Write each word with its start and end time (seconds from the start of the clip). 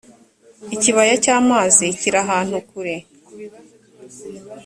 ikibaya 0.75 1.13
cy 1.23 1.29
‘amazi 1.37 1.85
kirahantu 1.99 2.57
kure. 2.69 2.95